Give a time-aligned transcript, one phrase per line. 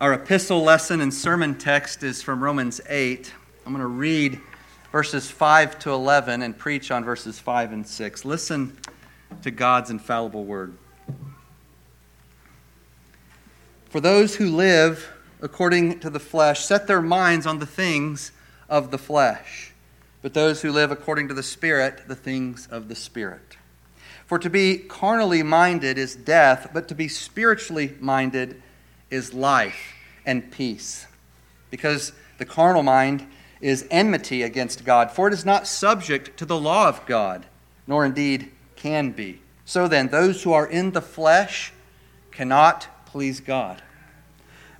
[0.00, 3.34] Our epistle lesson and sermon text is from Romans 8.
[3.66, 4.40] I'm going to read
[4.92, 8.24] verses 5 to 11 and preach on verses 5 and 6.
[8.24, 8.78] Listen
[9.42, 10.78] to God's infallible word.
[13.86, 15.12] For those who live
[15.42, 18.30] according to the flesh set their minds on the things
[18.68, 19.72] of the flesh,
[20.22, 23.56] but those who live according to the Spirit, the things of the Spirit.
[24.26, 28.62] For to be carnally minded is death, but to be spiritually minded
[29.10, 29.94] is life
[30.26, 31.06] and peace.
[31.70, 33.26] Because the carnal mind
[33.60, 37.46] is enmity against God, for it is not subject to the law of God,
[37.86, 39.40] nor indeed can be.
[39.64, 41.72] So then, those who are in the flesh
[42.30, 43.82] cannot please God.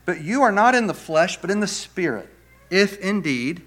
[0.04, 2.28] But you are not in the flesh, but in the Spirit,
[2.70, 3.62] if indeed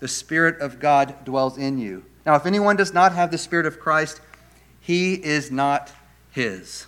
[0.00, 2.04] the Spirit of God dwells in you.
[2.24, 4.20] Now, if anyone does not have the Spirit of Christ,
[4.80, 5.92] he is not
[6.30, 6.86] his.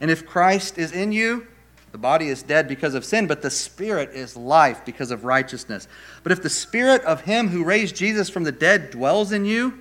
[0.00, 1.46] And if Christ is in you,
[1.92, 5.88] the body is dead because of sin, but the Spirit is life because of righteousness.
[6.22, 9.80] But if the Spirit of Him who raised Jesus from the dead dwells in you,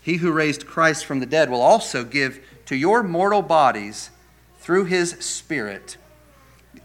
[0.00, 4.10] He who raised Christ from the dead will also give to your mortal bodies
[4.58, 5.96] through His Spirit,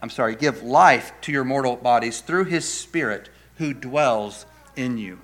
[0.01, 5.19] I'm sorry, give life to your mortal bodies through His Spirit who dwells in you.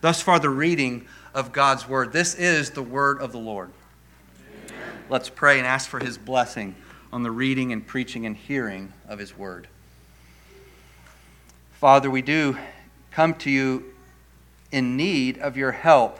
[0.00, 2.12] Thus far, the reading of God's Word.
[2.12, 3.70] This is the Word of the Lord.
[4.66, 4.82] Amen.
[5.08, 6.74] Let's pray and ask for His blessing
[7.12, 9.68] on the reading and preaching and hearing of His Word.
[11.72, 12.58] Father, we do
[13.10, 13.84] come to you
[14.72, 16.18] in need of your help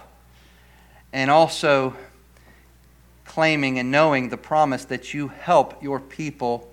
[1.12, 1.95] and also
[3.25, 6.69] claiming and knowing the promise that you help your people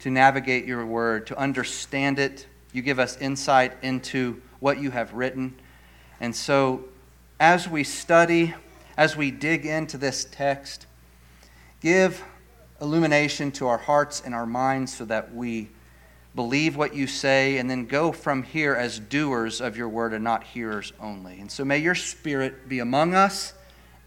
[0.00, 2.46] to navigate your word, to understand it.
[2.72, 5.54] You give us insight into what you have written.
[6.20, 6.84] And so,
[7.38, 8.54] as we study,
[8.96, 10.86] as we dig into this text,
[11.80, 12.22] give
[12.80, 15.68] illumination to our hearts and our minds so that we
[16.34, 20.22] believe what you say and then go from here as doers of your word and
[20.22, 21.40] not hearers only.
[21.40, 23.52] And so may your spirit be among us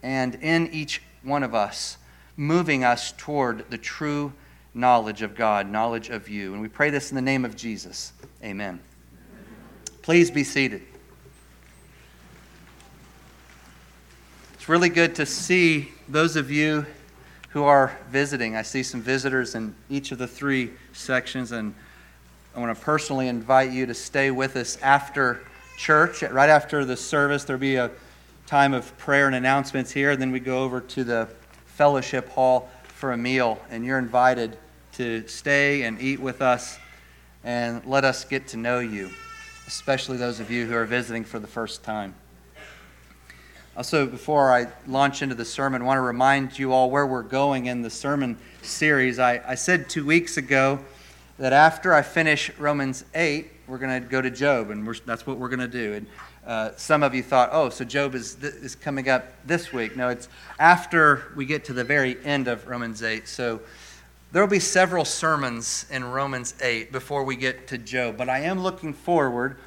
[0.02, 1.98] and in each one of us,
[2.36, 4.34] moving us toward the true
[4.74, 6.54] knowledge of God, knowledge of you.
[6.54, 8.14] And we pray this in the name of Jesus.
[8.44, 8.80] Amen.
[10.02, 10.82] Please be seated.
[14.54, 16.86] It's really good to see those of you
[17.54, 18.56] who are visiting.
[18.56, 21.76] I see some visitors in each of the three sections, and
[22.56, 25.42] I want to personally invite you to stay with us after
[25.78, 26.24] church.
[26.24, 27.92] Right after the service, there'll be a
[28.48, 31.30] time of prayer and announcements here, and then we go over to the
[31.68, 34.58] fellowship hall for a meal, and you're invited
[34.94, 36.80] to stay and eat with us
[37.44, 39.12] and let us get to know you,
[39.68, 42.16] especially those of you who are visiting for the first time.
[43.76, 47.24] Also, before I launch into the sermon, I want to remind you all where we're
[47.24, 49.18] going in the sermon series.
[49.18, 50.78] I, I said two weeks ago
[51.40, 55.40] that after I finish Romans 8, we're going to go to Job, and that's what
[55.40, 55.94] we're going to do.
[55.94, 56.08] And
[56.46, 59.98] uh, some of you thought, oh, so Job is, th- is coming up this week.
[59.98, 60.30] No, it's
[60.60, 63.28] after we get to the very end of Romans 8.
[63.28, 63.60] So
[64.34, 68.42] there will be several sermons in Romans 8 before we get to Job, but I
[68.42, 69.58] am looking forward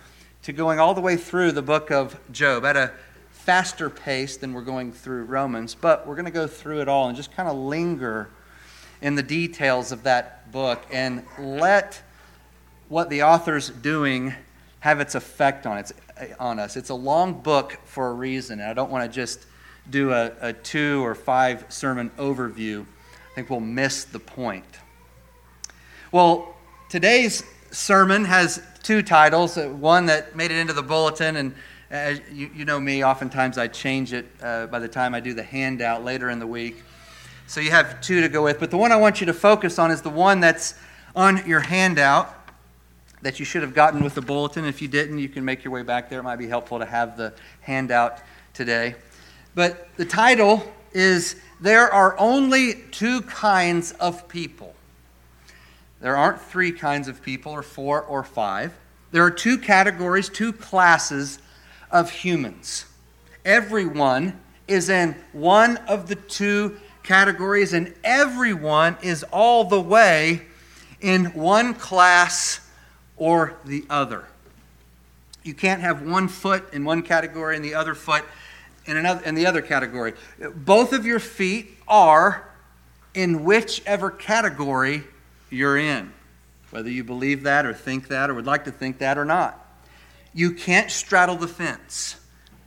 [0.44, 2.92] to going all the way through the book of Job at a
[3.46, 7.06] faster pace than we're going through Romans, but we're going to go through it all
[7.06, 8.28] and just kind of linger
[9.00, 12.02] in the details of that book and let
[12.88, 14.34] what the author's doing
[14.80, 15.92] have its effect on, its,
[16.40, 16.76] on us.
[16.76, 19.46] It's a long book for a reason, and I don't want to just
[19.90, 22.82] do a, a two or five sermon overview.
[22.82, 24.64] I think we'll miss the point.
[26.10, 26.56] Well,
[26.88, 31.54] today's sermon has two titles uh, one that made it into the bulletin and
[31.90, 35.34] as you, you know me, oftentimes I change it uh, by the time I do
[35.34, 36.82] the handout later in the week.
[37.46, 38.58] So you have two to go with.
[38.58, 40.74] But the one I want you to focus on is the one that's
[41.14, 42.34] on your handout
[43.22, 44.64] that you should have gotten with the bulletin.
[44.64, 46.20] If you didn't, you can make your way back there.
[46.20, 48.18] It might be helpful to have the handout
[48.52, 48.96] today.
[49.54, 54.74] But the title is There Are Only Two Kinds of People.
[56.00, 58.74] There aren't three kinds of people, or four, or five.
[59.12, 61.38] There are two categories, two classes
[61.90, 62.86] of humans.
[63.44, 64.38] Everyone
[64.68, 70.42] is in one of the two categories, and everyone is all the way
[71.00, 72.60] in one class
[73.16, 74.24] or the other.
[75.42, 78.24] You can't have one foot in one category and the other foot
[78.84, 80.14] in another in the other category.
[80.54, 82.50] Both of your feet are
[83.14, 85.04] in whichever category
[85.50, 86.12] you're in,
[86.70, 89.65] whether you believe that or think that or would like to think that or not.
[90.36, 92.16] You can't straddle the fence.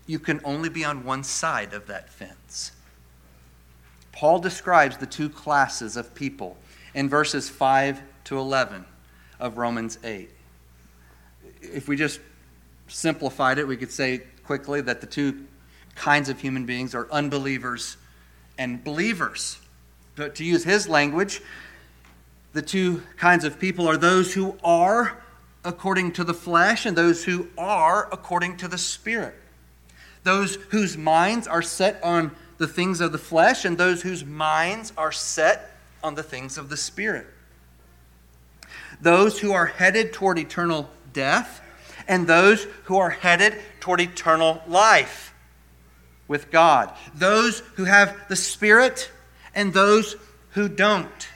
[0.08, 2.72] You can only be on one side of that fence.
[4.12, 6.58] Paul describes the two classes of people
[6.96, 8.86] in verses 5 to 11.
[9.40, 10.32] of Romans 8.
[11.62, 12.20] If we just
[12.88, 15.46] simplified it, we could say quickly that the two
[15.94, 17.98] kinds of human beings are unbelievers
[18.58, 19.60] and believers.
[20.16, 21.40] But to use his language,
[22.54, 25.22] the two kinds of people are those who are
[25.64, 29.36] according to the flesh and those who are according to the Spirit.
[30.24, 34.94] Those whose minds are set on the things of the flesh and those whose minds
[34.98, 35.72] are set
[36.04, 37.28] on the things of the Spirit.
[39.02, 41.62] Those who are headed toward eternal death
[42.08, 45.34] and those who are headed toward eternal life
[46.28, 46.92] with God.
[47.16, 49.12] Those who have the Spirit
[49.54, 50.16] and those
[50.52, 51.28] who don't.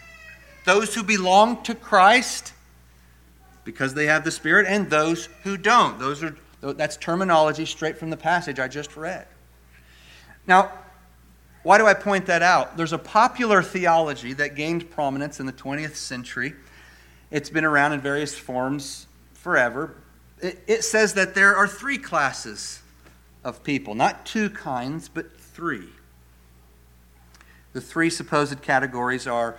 [0.66, 2.53] Those who belong to Christ
[3.64, 6.00] because they have the Spirit and those who don't.
[6.00, 9.28] Those are that's terminology straight from the passage I just read.
[10.48, 10.72] Now,
[11.64, 12.78] why do I point that out?
[12.78, 16.54] There's a popular theology that gained prominence in the 20th century.
[17.32, 19.96] It's been around in various forms forever.
[20.42, 22.82] It, it says that there are three classes
[23.44, 25.88] of people, not two kinds, but three.
[27.74, 29.58] The three supposed categories are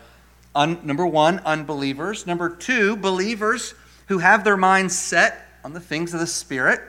[0.55, 3.75] un, number one, unbelievers, number two, believers
[4.07, 6.81] who have their minds set on the things of the Spirit.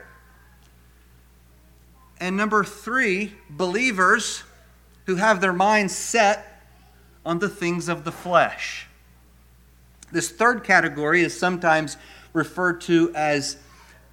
[2.20, 4.44] And number three, believers
[5.06, 6.62] who have their minds set
[7.26, 8.88] on the things of the flesh.
[10.12, 11.98] This third category is sometimes
[12.34, 13.58] referred to as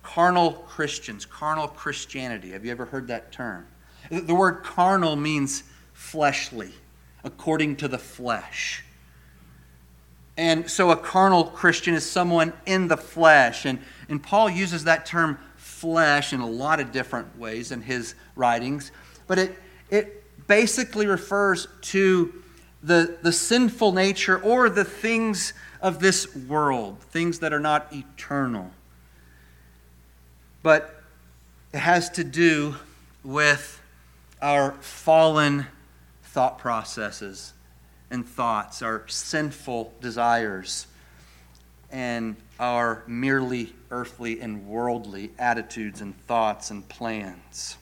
[0.02, 2.52] carnal Christians, carnal Christianity.
[2.52, 3.66] Have you ever heard that term?
[4.10, 5.62] The word carnal means
[5.92, 6.72] fleshly,
[7.24, 8.84] according to the flesh.
[10.36, 13.66] And so a carnal Christian is someone in the flesh.
[13.66, 18.14] And, and Paul uses that term flesh in a lot of different ways in his
[18.36, 18.92] writings,
[19.26, 19.58] but it,
[19.90, 22.42] it basically refers to
[22.82, 28.70] the, the sinful nature or the things of this world, things that are not eternal.
[30.62, 31.02] But
[31.72, 32.76] it has to do
[33.24, 33.82] with
[34.40, 35.66] our fallen
[36.22, 37.54] thought processes
[38.12, 40.86] and thoughts, our sinful desires,
[41.90, 47.76] and our merely earthly and worldly attitudes and thoughts and plans.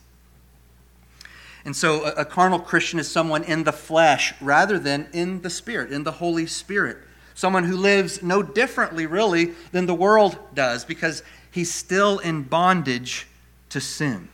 [1.65, 5.51] And so, a, a, carnal Christian is someone in the flesh rather than in the
[5.51, 6.97] Spirit, in the Holy Spirit.
[7.35, 13.27] Someone who lives no differently, really, than the world does because he's still in bondage
[13.71, 14.29] to sin.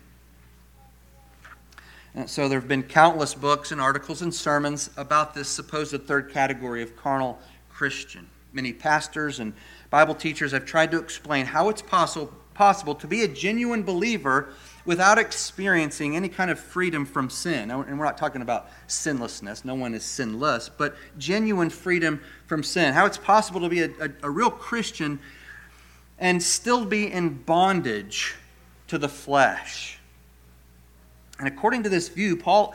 [2.16, 6.32] And so, there have been countless books and articles and sermons about this supposed third
[6.32, 8.26] category of carnal Christian.
[8.54, 9.52] Many pastors and
[9.90, 14.48] Bible teachers have tried to explain how it's possible, possible to be a genuine believer
[14.86, 17.70] without experiencing any kind of freedom from sin.
[17.70, 22.94] And we're not talking about sinlessness, no one is sinless, but genuine freedom from sin.
[22.94, 25.20] How it's possible to be a, a, a real Christian
[26.18, 28.36] and still be in bondage
[28.88, 29.95] to the flesh.
[31.38, 32.74] And according to this view, Paul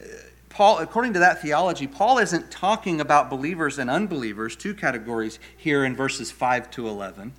[0.00, 0.04] uh,
[0.48, 5.84] Paul, according to that theology, Paul isn't talking about believers and unbelievers, two categories here
[5.84, 7.32] in verses 5 to 11.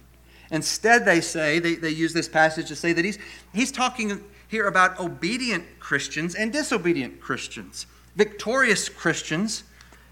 [0.51, 3.19] Instead, they say, they, they use this passage to say that he's,
[3.54, 9.63] he's talking here about obedient Christians and disobedient Christians, victorious Christians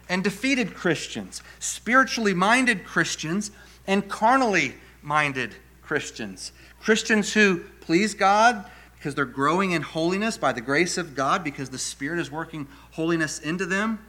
[0.10, 3.52] and defeated Christians, spiritually minded Christians
[3.88, 10.62] and carnally minded Christians, Christians who please God because they're growing in holiness by the
[10.62, 14.00] grace of God, because the Spirit is working holiness into them,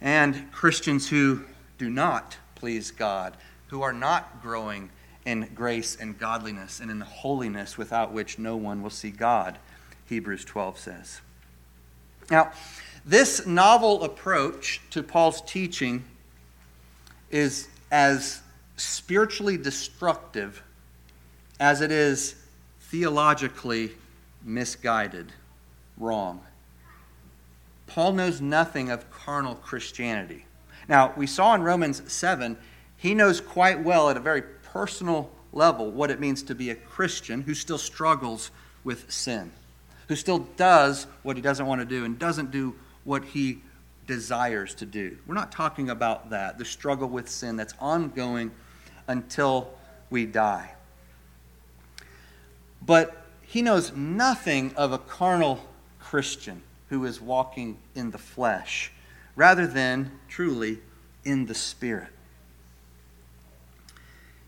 [0.00, 1.44] and Christians who
[1.78, 3.36] do not please God,
[3.68, 4.90] who are not growing
[5.24, 9.58] in grace and godliness and in the holiness without which no one will see God,
[10.06, 11.20] Hebrews 12 says.
[12.30, 12.52] Now,
[13.04, 16.04] this novel approach to Paul's teaching
[17.30, 18.42] is as
[18.76, 20.62] spiritually destructive
[21.60, 22.36] as it is
[22.94, 23.90] theologically
[24.44, 25.32] misguided,
[25.98, 26.40] wrong.
[27.88, 30.46] Paul knows nothing of carnal Christianity.
[30.88, 32.56] Now, we saw in Romans 7,
[32.96, 36.76] he knows quite well at a very personal level what it means to be a
[36.76, 38.52] Christian who still struggles
[38.84, 39.50] with sin,
[40.06, 43.58] who still does what he doesn't want to do and doesn't do what he
[44.06, 45.18] desires to do.
[45.26, 48.52] We're not talking about that, the struggle with sin that's ongoing
[49.08, 49.70] until
[50.10, 50.74] we die.
[52.84, 55.60] But he knows nothing of a carnal
[55.98, 58.92] Christian who is walking in the flesh,
[59.36, 60.80] rather than truly
[61.24, 62.08] in the Spirit.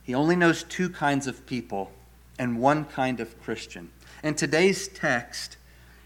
[0.02, 1.90] He only knows two kinds of people
[2.38, 3.90] and one kind of Christian.
[4.22, 5.56] In today's text,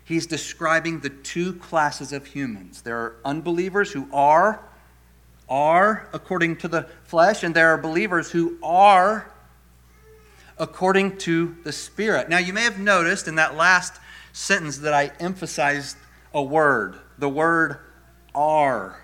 [0.04, 2.82] he's describing the two classes of humans.
[2.82, 4.60] There are unbelievers who are
[5.48, 9.32] are according to the flesh, and there are believers who are
[10.60, 12.28] according to the Spirit.
[12.28, 13.94] Now, you may have noticed in that last
[14.32, 15.96] sentence that I emphasized
[16.32, 17.78] a word the word
[18.34, 19.00] are.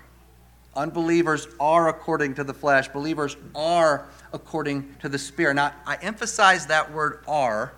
[0.75, 5.55] Unbelievers are according to the flesh, believers are according to the Spirit.
[5.55, 7.73] Now, I emphasize that word are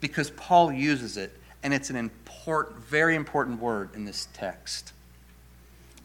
[0.00, 1.32] because Paul uses it,
[1.62, 4.92] and it's an important, very important word in this text.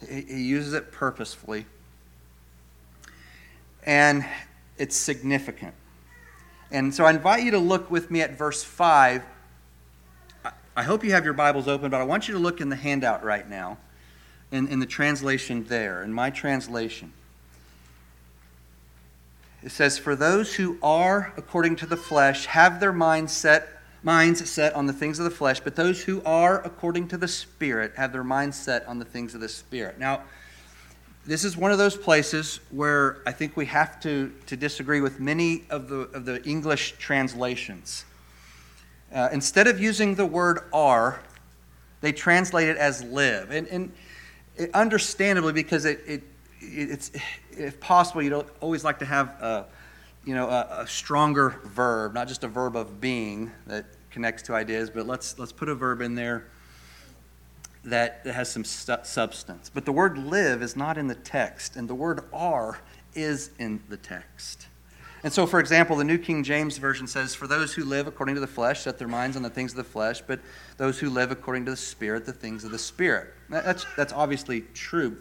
[0.10, 1.66] He uses it purposefully,
[3.86, 4.26] and
[4.78, 5.76] it's significant.
[6.72, 9.24] And so I invite you to look with me at verse 5.
[10.76, 12.78] I hope you have your Bibles open, but I want you to look in the
[12.78, 13.78] handout right now,
[14.52, 17.12] in, in the translation there, in my translation.
[19.64, 23.68] It says, For those who are according to the flesh have their minds set,
[24.02, 27.28] minds set on the things of the flesh, but those who are according to the
[27.28, 30.00] Spirit have their minds set on the things of the Spirit.
[30.00, 30.22] Now,
[31.26, 35.20] this is one of those places where I think we have to, to disagree with
[35.20, 38.06] many of the, of the English translations.
[39.14, 41.22] Uh, instead of using the word are,
[42.02, 43.52] they translate it as live.
[43.52, 43.92] And, and
[44.56, 46.24] it, understandably, because it, it,
[46.60, 47.12] it's,
[47.52, 49.66] if possible, you don't always like to have a,
[50.26, 54.54] you know, a, a stronger verb, not just a verb of being that connects to
[54.56, 56.48] ideas, but let's, let's put a verb in there
[57.84, 59.70] that has some substance.
[59.74, 62.80] But the word live is not in the text, and the word are
[63.16, 64.68] is in the text.
[65.24, 68.36] And so, for example, the New King James Version says, For those who live according
[68.36, 70.40] to the flesh set their minds on the things of the flesh, but
[70.78, 73.34] those who live according to the Spirit, the things of the Spirit.
[73.50, 75.18] That's, that's obviously true.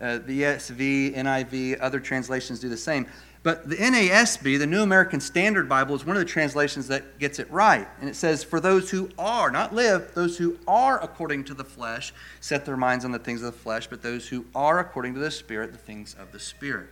[0.00, 3.06] Uh, the ESV, NIV, other translations do the same.
[3.44, 7.38] But the NASB, the New American Standard Bible, is one of the translations that gets
[7.38, 7.86] it right.
[8.00, 11.62] And it says, For those who are, not live, those who are according to the
[11.62, 15.12] flesh, set their minds on the things of the flesh, but those who are according
[15.14, 16.88] to the Spirit, the things of the Spirit.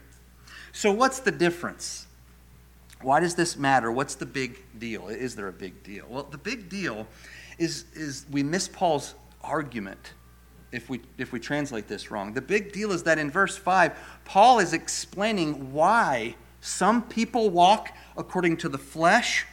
[0.73, 2.07] So, what's the difference?
[3.01, 3.91] Why does this matter?
[3.91, 5.09] What's the big deal?
[5.09, 6.05] Is there a big deal?
[6.07, 7.07] Well, the big deal
[7.59, 10.13] is, is we miss Paul's argument
[10.73, 12.33] if we, if we translate this wrong.
[12.33, 17.95] The big deal is that in verse 5, Paul is explaining why some people walk
[18.17, 19.47] according to the flesh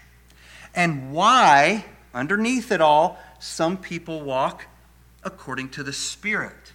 [0.73, 4.65] and why, underneath it all, some people walk
[5.23, 6.73] according to the Spirit.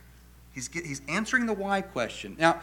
[0.52, 2.36] He's, he's answering the why question.
[2.38, 2.60] Now,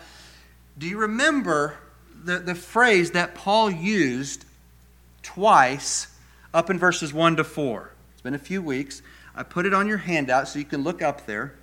[0.77, 1.75] do you remember
[2.23, 4.45] the, the phrase that Paul used
[5.23, 6.07] twice
[6.53, 7.91] up in verses 1 to 4?
[8.13, 9.01] It's been a few weeks.
[9.35, 11.55] I put it on your handout so you can look up there.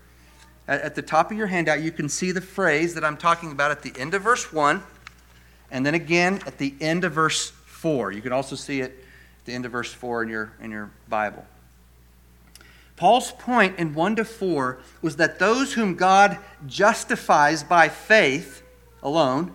[0.68, 3.70] At, the top of your handout, you can see the phrase that I'm talking about
[3.70, 4.82] at the end of verse 1,
[5.70, 8.12] and then again at the end of verse 4.
[8.12, 10.90] You can also see it at the end of verse 4 in your, in your
[11.08, 11.46] Bible.
[12.96, 18.62] Paul's point in 1 to 4 was that those whom God justifies by faith
[19.02, 19.54] alone,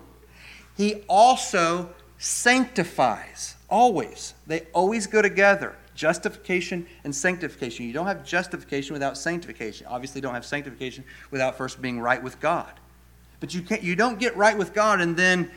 [0.76, 3.54] he also sanctifies.
[3.70, 4.34] Always.
[4.48, 7.86] They always go together justification and sanctification.
[7.86, 9.86] You don't have justification without sanctification.
[9.86, 12.72] Obviously, don't have sanctification without first being right with God.
[13.40, 15.50] But you, can't, you don't get right with God and then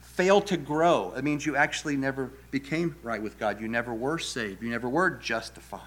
[0.00, 1.12] fail to grow.
[1.16, 3.60] It means you actually never became right with God.
[3.60, 4.62] You never were saved.
[4.62, 5.80] You never were justified.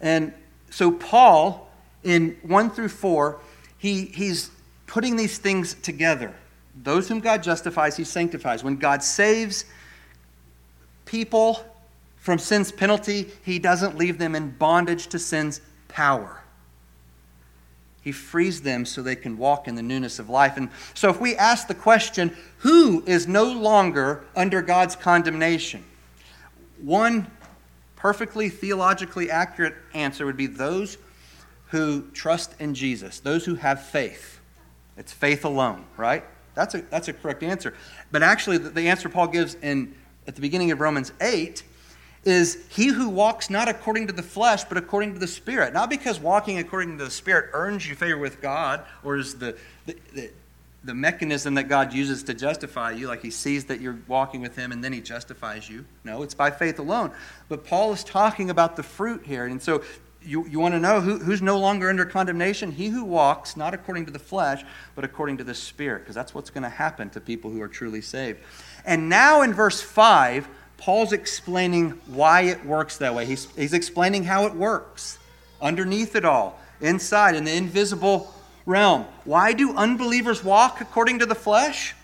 [0.00, 0.32] And
[0.70, 1.70] so, Paul,
[2.02, 3.40] in 1 through 4,
[3.78, 4.50] he, he's
[4.86, 6.34] putting these things together.
[6.82, 8.62] Those whom God justifies, he sanctifies.
[8.62, 9.64] When God saves,
[11.08, 11.64] people
[12.16, 16.42] from sin's penalty, he doesn't leave them in bondage to sin's power.
[18.02, 20.56] He frees them so they can walk in the newness of life.
[20.56, 25.84] And so, if we ask the question, who is no longer under God's condemnation?
[26.80, 27.30] One
[27.96, 30.98] perfectly theologically accurate answer would be those
[31.68, 34.40] who trust in Jesus, those who have faith.
[34.96, 36.24] It's faith alone, right?
[36.54, 37.74] That's a, that's a correct answer.
[38.10, 39.94] But actually, the, answer Paul gives in
[40.28, 41.64] at the beginning of Romans 8
[42.24, 45.72] is he who walks not according to the flesh, but according to the Spirit.
[45.72, 49.56] Not because walking according to the Spirit earns you favor with God or is the,
[49.86, 50.30] the, the,
[50.84, 54.54] the mechanism that God uses to justify you, like he sees that you're walking with
[54.54, 55.86] him and then he justifies you.
[56.04, 57.10] No, it's by faith alone.
[57.48, 59.46] But Paul is talking about the fruit here.
[59.46, 59.82] And so
[60.22, 62.72] you, you want to know who, who's no longer under condemnation?
[62.72, 64.62] He who walks not according to the flesh,
[64.94, 67.68] but according to the Spirit, because that's what's going to happen to people who are
[67.68, 68.40] truly saved.
[68.88, 73.26] And now in verse 5, Paul's explaining why it works that way.
[73.26, 75.18] He's, he's explaining how it works
[75.60, 78.32] underneath it all, inside, in the invisible
[78.64, 79.04] realm.
[79.26, 81.94] Why do unbelievers walk according to the flesh?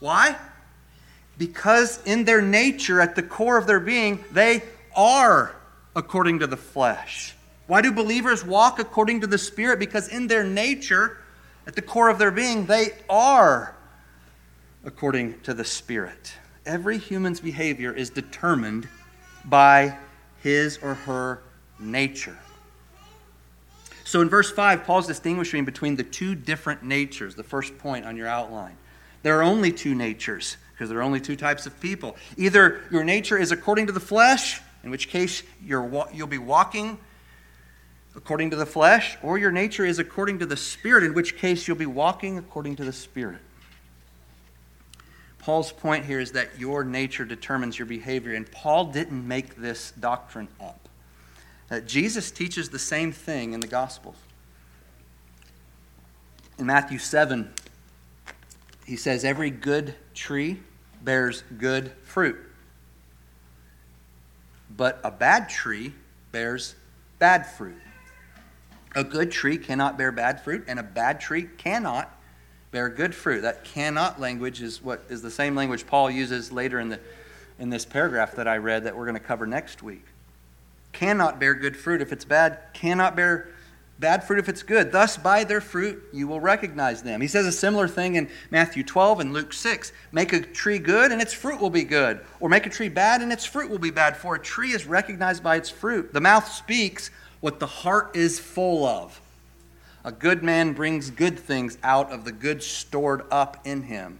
[0.00, 0.34] Why?
[1.38, 4.64] Because in their nature, at the core of their being, they
[4.96, 5.54] are
[5.94, 7.36] according to the flesh.
[7.68, 9.78] Why do believers walk according to the Spirit?
[9.78, 11.18] Because in their nature,
[11.66, 13.74] At the core of their being, they are
[14.84, 16.34] according to the Spirit.
[16.66, 18.88] Every human's behavior is determined
[19.44, 19.96] by
[20.42, 21.42] his or her
[21.78, 22.36] nature.
[24.04, 28.16] So in verse 5, Paul's distinguishing between the two different natures, the first point on
[28.16, 28.76] your outline.
[29.22, 32.16] There are only two natures because there are only two types of people.
[32.36, 36.98] Either your nature is according to the flesh, in which case you're, you'll be walking
[38.16, 41.66] according to the flesh, or your nature is according to the Spirit, in which case
[41.66, 43.40] you'll be walking according to the Spirit.
[45.44, 49.90] Paul's point here is that your nature determines your behavior, and Paul didn't make this
[50.00, 50.88] doctrine up.
[51.70, 54.16] Uh, Jesus teaches the same thing in the Gospels.
[56.58, 57.52] In Matthew 7,
[58.86, 60.60] he says, Every good tree
[61.02, 62.38] bears good fruit,
[64.74, 65.92] but a bad tree
[66.32, 66.74] bears
[67.18, 67.76] bad fruit.
[68.94, 72.13] A good tree cannot bear bad fruit, and a bad tree cannot
[72.74, 73.42] bear good fruit.
[73.42, 77.00] That cannot language is what is the same language Paul uses later in, the,
[77.60, 80.04] in this paragraph that I read that we're going to cover next week.
[80.92, 83.48] Cannot bear good fruit if it's bad, cannot bear
[84.00, 84.90] bad fruit if it's good.
[84.90, 87.20] Thus, by their fruit, you will recognize them.
[87.20, 89.92] He says a similar thing in Matthew 12 and Luke 6.
[90.10, 92.26] Make a tree good, and its fruit will be good.
[92.40, 94.16] Or make a tree bad, and its fruit will be bad.
[94.16, 96.12] For a tree is recognized by its fruit.
[96.12, 99.20] The mouth speaks what the heart is full of.
[100.04, 104.18] A good man brings good things out of the good stored up in him.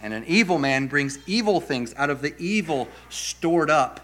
[0.00, 4.00] And an evil man brings evil things out of the evil stored up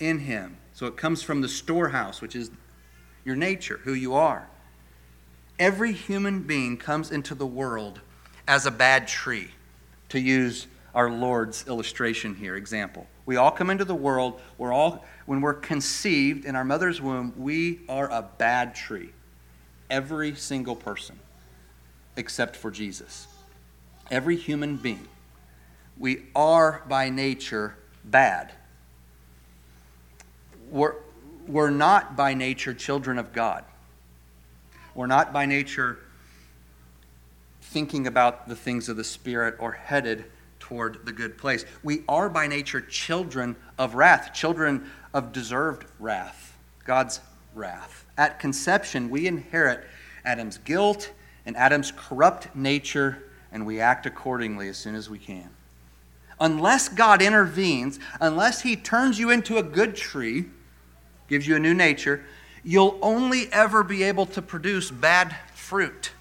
[0.00, 0.56] in him.
[0.72, 2.50] So it comes from the storehouse, which is
[3.24, 4.48] your nature, who you are.
[5.58, 8.00] Every human being comes into the world
[8.48, 9.50] as a bad tree,
[10.10, 13.06] to use our Lord's illustration here, example.
[13.26, 17.32] We all come into the world, we're all when we're conceived in our mother's womb,
[17.36, 19.10] we are a bad tree.
[19.88, 21.18] Every single person,
[22.16, 23.26] except for Jesus.
[24.10, 25.08] Every human being.
[25.98, 28.52] We are by nature bad.
[30.70, 30.94] We're,
[31.46, 33.64] we're not by nature children of God.
[34.94, 35.98] We're not by nature
[37.60, 40.24] thinking about the things of the Spirit or headed
[40.58, 41.64] toward the good place.
[41.82, 47.20] We are by nature children of wrath, children of deserved wrath, God's
[47.54, 48.05] wrath.
[48.18, 49.84] At conception, we inherit
[50.24, 51.12] Adam's guilt
[51.44, 55.50] and Adam's corrupt nature, and we act accordingly as soon as we can.
[56.40, 60.46] Unless God intervenes, unless He turns you into a good tree,
[61.28, 62.24] gives you a new nature,
[62.64, 66.12] you'll only ever be able to produce bad fruit.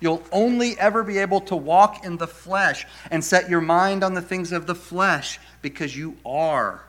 [0.00, 4.14] You'll only ever be able to walk in the flesh and set your mind on
[4.14, 6.82] the things of the flesh because you are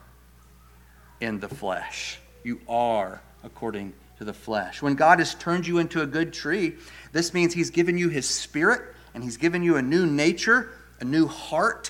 [1.20, 2.20] in the flesh.
[2.44, 4.84] You are according to the flesh.
[4.84, 6.76] When God has turned you into a good tree,
[7.12, 8.82] this means He's given you His Spirit
[9.16, 11.90] and He's given you a new nature, a new heart,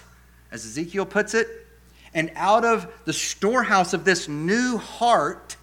[0.50, 1.46] as Ezekiel puts it.
[2.14, 5.58] And out of the storehouse of this new heart,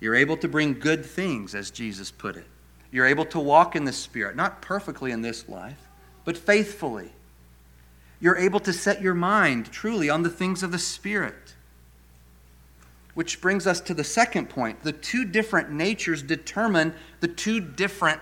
[0.00, 2.46] you're able to bring good things, as Jesus put it.
[2.90, 5.80] You're able to walk in the Spirit, not perfectly in this life,
[6.26, 7.10] but faithfully.
[8.20, 11.54] You're able to set your mind truly on the things of the Spirit.
[13.18, 14.84] Which brings us to the second point.
[14.84, 18.20] The two different natures determine the two different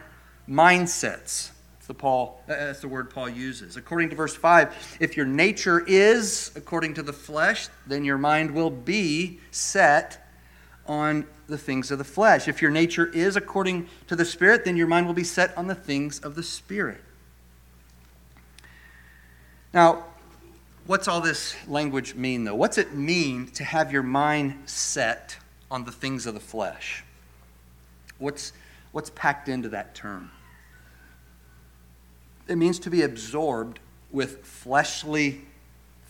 [0.49, 1.51] mindsets.
[1.75, 3.77] That's the, Paul, uh, that's the word Paul uses.
[3.77, 8.53] According to verse 5, if your nature is according to the flesh, then your mind
[8.53, 10.27] will be set
[10.87, 12.49] on the things of the flesh.
[12.49, 15.67] If your nature is according to the Spirit, then your mind will be set on
[15.67, 17.05] the things of the Spirit.
[19.75, 20.07] Now,
[20.87, 22.55] What's all this language mean, though?
[22.55, 25.37] What's it mean to have your mind set
[25.69, 27.03] on the things of the flesh?
[28.19, 28.53] What's,
[28.93, 30.31] what's packed into that term?
[32.47, 33.81] It means to be absorbed
[34.13, 35.43] with fleshly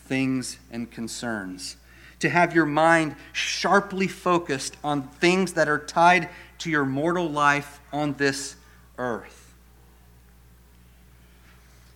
[0.05, 1.77] things and concerns.
[2.19, 7.79] To have your mind sharply focused on things that are tied to your mortal life
[7.91, 8.55] on this
[8.99, 9.55] earth.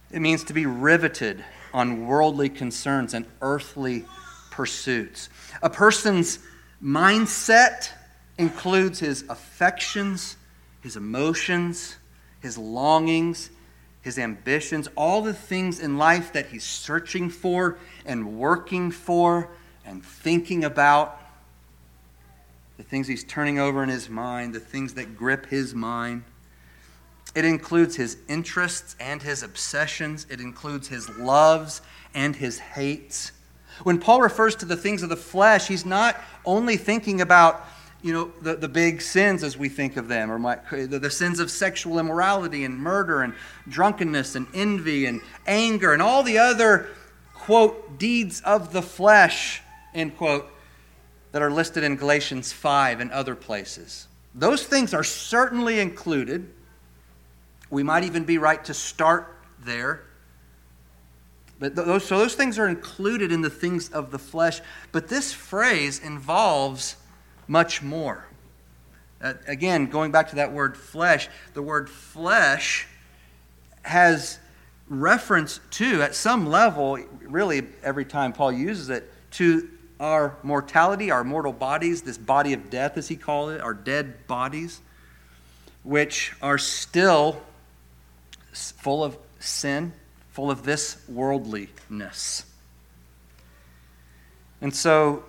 [0.10, 4.06] It means to be riveted on worldly concerns and earthly
[4.50, 5.30] pursuits.
[5.62, 6.40] A person's
[6.84, 7.90] mindset
[8.38, 10.36] includes his affections,
[10.82, 11.98] his emotions,
[12.42, 13.50] his longings,
[14.02, 19.50] his ambitions, all the things in life that he's searching for and working for
[19.86, 21.20] and thinking about,
[22.78, 26.24] the things he's turning over in his mind, the things that grip his mind.
[27.34, 30.26] It includes his interests and his obsessions.
[30.30, 31.82] It includes his loves
[32.14, 33.32] and his hates.
[33.84, 37.66] When Paul refers to the things of the flesh, he's not only thinking about
[38.04, 41.12] you know, the, the big sins as we think of them, or my, the, the
[41.12, 43.34] sins of sexual immorality and murder and
[43.68, 46.90] drunkenness and envy and anger and all the other,
[47.34, 49.62] quote, deeds of the flesh,
[49.94, 50.52] end quote,
[51.32, 54.08] that are listed in Galatians 5 and other places.
[54.34, 56.52] Those things are certainly included.
[57.72, 60.04] We might even be right to start there.
[61.58, 64.62] But those, so those things are included in the things of the flesh.
[64.92, 66.98] But this phrase involves
[67.48, 68.26] much more.
[69.22, 72.88] Uh, again, going back to that word flesh, the word flesh
[73.84, 74.40] has
[74.90, 81.24] reference to, at some level, really every time Paul uses it, to our mortality, our
[81.24, 84.82] mortal bodies, this body of death, as he called it, our dead bodies,
[85.84, 87.42] which are still
[88.54, 89.94] full of sin,
[90.30, 92.46] full of this worldliness.
[94.62, 95.24] And so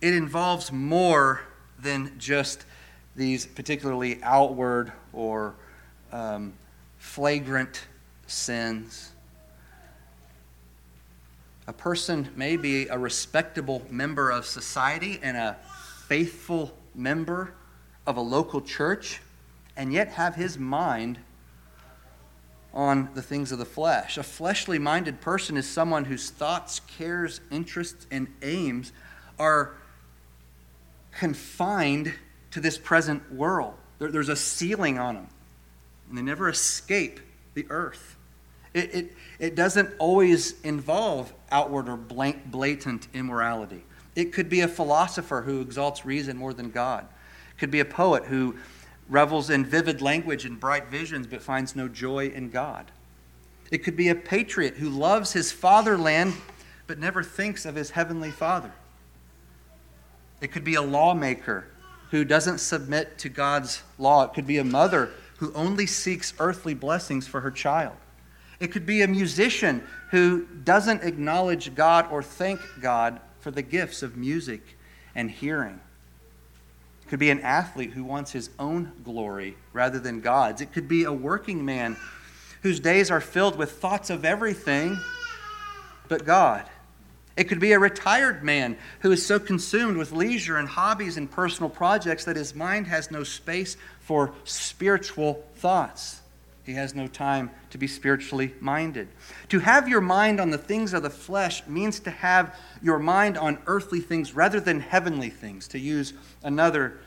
[0.00, 1.40] it involves more
[1.78, 2.64] than just
[3.14, 5.54] these particularly outward or
[6.12, 6.52] um,
[6.98, 7.82] flagrant
[8.26, 9.12] sins.
[11.66, 15.56] A person may be a respectable member of society and a
[16.06, 17.54] faithful member
[18.06, 19.20] of a local church,
[19.76, 21.18] and yet have his mind
[22.76, 24.18] on the things of the flesh.
[24.18, 28.92] A fleshly minded person is someone whose thoughts, cares, interests, and aims
[29.38, 29.72] are
[31.10, 32.12] confined
[32.50, 33.74] to this present world.
[33.98, 35.28] There, there's a ceiling on them,
[36.10, 37.18] and they never escape
[37.54, 38.16] the earth.
[38.74, 43.84] It, it, it doesn't always involve outward or blatant immorality.
[44.14, 47.06] It could be a philosopher who exalts reason more than God.
[47.52, 48.56] It could be a poet who
[49.08, 52.90] revels in vivid language and bright visions but finds no joy in God.
[53.70, 56.34] It could be a patriot who loves his fatherland
[56.86, 58.72] but never thinks of his heavenly father.
[60.40, 61.66] It could be a lawmaker
[62.10, 64.24] who doesn't submit to God's law.
[64.24, 67.96] It could be a mother who only seeks earthly blessings for her child.
[68.60, 74.02] It could be a musician who doesn't acknowledge God or thank God for the gifts
[74.02, 74.78] of music
[75.14, 75.80] and hearing.
[77.06, 80.60] It could be an athlete who wants his own glory rather than God's.
[80.60, 81.96] It could be a working man
[82.62, 84.98] whose days are filled with thoughts of everything
[86.08, 86.64] but God.
[87.36, 91.30] It could be a retired man who is so consumed with leisure and hobbies and
[91.30, 96.22] personal projects that his mind has no space for spiritual thoughts.
[96.66, 99.06] He has no time to be spiritually minded.
[99.50, 103.38] To have your mind on the things of the flesh means to have your mind
[103.38, 106.98] on earthly things rather than heavenly things, to use another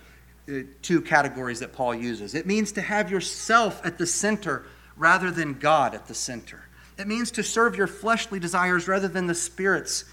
[0.48, 2.36] uh, two categories that Paul uses.
[2.36, 6.64] It means to have yourself at the center rather than God at the center.
[6.98, 10.06] It means to serve your fleshly desires rather than the Spirit's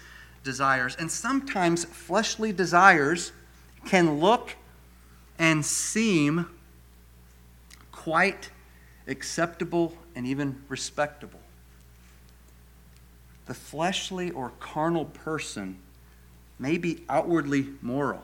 [0.43, 0.97] desires.
[0.99, 3.31] And sometimes fleshly desires
[3.85, 4.57] can look
[5.39, 6.49] and seem
[7.93, 8.49] quite
[9.07, 11.39] acceptable, and even respectable.
[13.45, 15.77] The fleshly or carnal person
[16.59, 18.23] may be outwardly moral,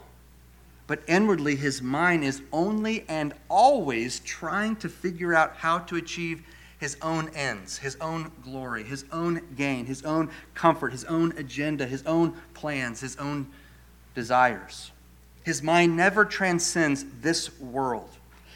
[0.88, 6.44] but inwardly his mind is only and always trying to figure out how to achieve
[6.80, 11.86] his own ends, his own glory, his own gain, his own comfort, his own agenda,
[11.86, 13.48] his own plans, his own
[14.14, 14.92] desires.
[15.44, 18.10] His mind never transcends this world.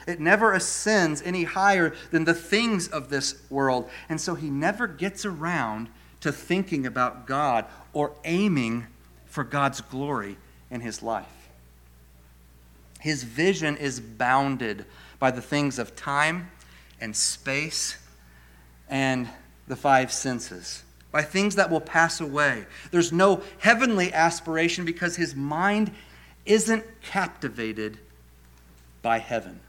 [0.08, 3.90] It never ascends any higher than the things of this world.
[4.08, 5.90] And so he never gets around
[6.22, 8.88] to thinking about God or aiming
[9.26, 10.38] for God's glory
[10.72, 11.50] in his life.
[13.02, 14.86] His vision is bounded
[15.20, 16.50] by the things of time
[17.00, 17.98] and space
[18.90, 19.30] and
[19.68, 22.66] the five senses, by things that will pass away.
[22.92, 25.92] There's no heavenly aspiration because his mind
[26.46, 28.00] isn't captivated
[29.02, 29.60] by heaven.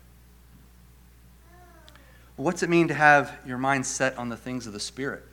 [2.38, 5.24] What's it mean to have your mind set on the things of the Spirit?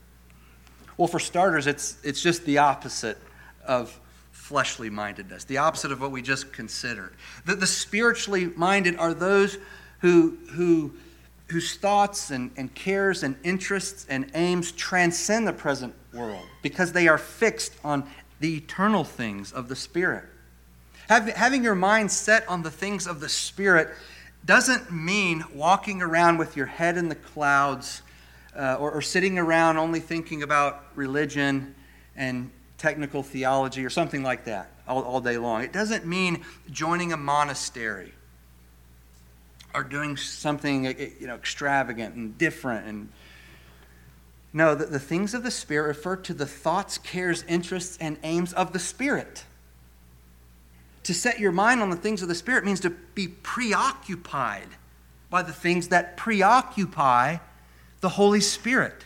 [0.97, 3.19] Well, for starters, it's, it's just the opposite
[3.63, 3.99] of
[4.31, 7.13] fleshly mindedness, the opposite of what we just considered.
[7.45, 9.59] The, the spiritually minded are those
[9.99, 10.93] who, who,
[11.49, 17.07] whose thoughts and, and cares and interests and aims transcend the present world because they
[17.07, 20.23] are fixed on the eternal things of the Spirit.
[21.07, 23.89] having your mind set on the things of the Spirit
[24.45, 28.01] doesn't mean walking around with your head in the clouds
[28.55, 31.75] uh, or, or sitting around only thinking about religion
[32.15, 35.63] and technical theology or something like that all, all day long.
[35.63, 38.13] It doesn't mean joining a monastery
[39.73, 43.09] or doing something you know, extravagant and different and
[44.53, 48.53] no, the, the things of the Spirit refer to the thoughts, cares, interests, and aims
[48.53, 49.43] of the Spirit.
[51.05, 54.67] To set your mind on the things of the Spirit means to be preoccupied
[55.29, 57.37] by the things that preoccupy
[58.01, 59.05] the Holy Spirit.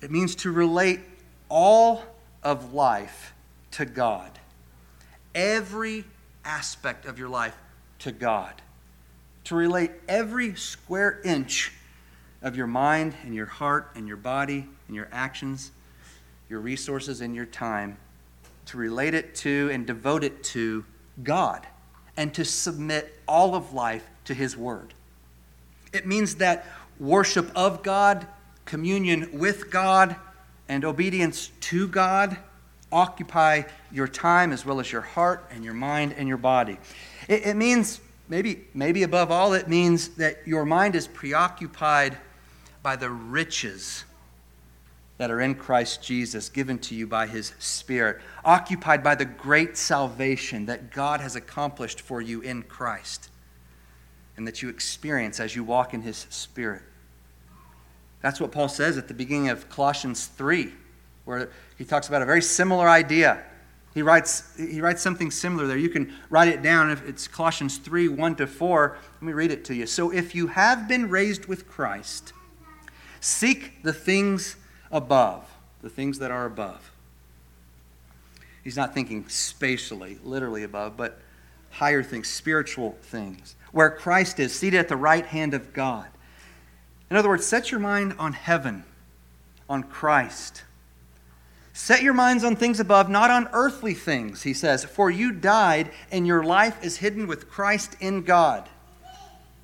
[0.00, 1.00] It means to relate
[1.48, 2.04] all
[2.44, 3.34] of life
[3.72, 4.30] to God,
[5.34, 6.04] every
[6.44, 7.56] aspect of your life
[8.00, 8.62] to God,
[9.44, 11.72] to relate every square inch
[12.42, 15.72] of your mind and your heart and your body and your actions,
[16.48, 17.96] your resources and your time
[18.66, 20.84] to relate it to and devote it to
[21.22, 21.66] God
[22.16, 24.94] and to submit all of life to His Word.
[25.92, 26.66] It means that
[26.98, 28.26] worship of God,
[28.64, 30.16] communion with God,
[30.68, 32.36] and obedience to God
[32.90, 36.78] occupy your time as well as your heart and your mind and your body.
[37.28, 42.16] It, it means, maybe, maybe above all, it means that your mind is preoccupied
[42.82, 44.04] by the riches
[45.22, 49.76] that are in Christ Jesus, given to you by his Spirit, occupied by the great
[49.76, 53.30] salvation that God has accomplished for you in Christ,
[54.36, 56.82] and that you experience as you walk in his Spirit.
[58.20, 60.72] That's what Paul says at the beginning of Colossians 3,
[61.24, 63.44] where he talks about a very similar idea.
[63.94, 65.78] He writes, he writes something similar there.
[65.78, 66.90] You can write it down.
[66.90, 69.86] If it's Colossians 3 1 to 4, let me read it to you.
[69.86, 72.32] So if you have been raised with Christ,
[73.20, 74.56] seek the things
[74.92, 75.48] above,
[75.80, 76.92] the things that are above.
[78.62, 81.20] He's not thinking spatially, literally above, but
[81.70, 86.06] higher things, spiritual things, where Christ is seated at the right hand of God.
[87.10, 88.84] In other words, set your mind on heaven,
[89.68, 90.62] on Christ.
[91.72, 95.90] Set your minds on things above, not on earthly things, he says, for you died,
[96.10, 98.68] and your life is hidden with Christ in God.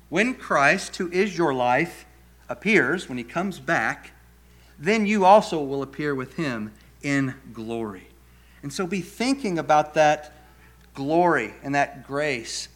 [0.09, 2.05] When Christ, who is your life,
[2.49, 4.11] appears, when he comes back,
[4.79, 6.71] then you also will appear with him
[7.03, 8.07] in glory.
[8.63, 10.33] And so be thinking about that
[10.93, 12.69] glory and that grace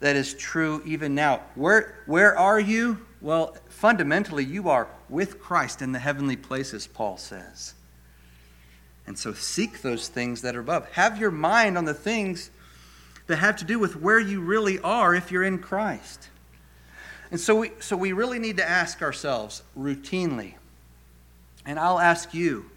[0.00, 1.40] that is true even now.
[1.54, 3.06] Where, where are you?
[3.20, 7.74] Well, fundamentally, you are with Christ in the heavenly places, Paul says.
[9.06, 10.90] And so seek those things that are above.
[10.92, 12.50] Have your mind on the things
[13.26, 16.28] that have to do with where you really are if you're in Christ.
[17.30, 20.54] And so we, so we really need to ask ourselves routinely
[21.66, 22.70] and I'll ask you,